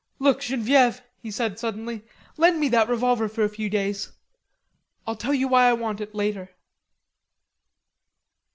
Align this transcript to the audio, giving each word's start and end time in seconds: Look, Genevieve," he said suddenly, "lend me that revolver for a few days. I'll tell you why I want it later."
Look, 0.17 0.39
Genevieve," 0.41 1.03
he 1.19 1.29
said 1.29 1.59
suddenly, 1.59 2.03
"lend 2.35 2.59
me 2.59 2.69
that 2.69 2.89
revolver 2.89 3.29
for 3.29 3.43
a 3.43 3.49
few 3.49 3.69
days. 3.69 4.11
I'll 5.05 5.15
tell 5.15 5.35
you 5.35 5.47
why 5.47 5.67
I 5.69 5.73
want 5.73 6.01
it 6.01 6.15
later." 6.15 6.49